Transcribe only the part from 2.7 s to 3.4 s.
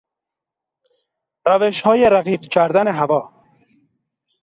هوا